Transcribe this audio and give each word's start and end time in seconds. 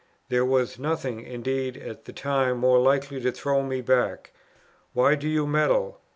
There 0.29 0.43
was 0.43 0.79
nothing, 0.79 1.21
indeed, 1.21 1.77
at 1.77 2.05
the 2.05 2.11
time 2.11 2.57
more 2.57 2.79
likely 2.79 3.21
to 3.21 3.31
throw 3.31 3.61
me 3.61 3.81
back. 3.81 4.31
"Why 4.93 5.13
do 5.13 5.29
you 5.29 5.45
meddle? 5.45 6.01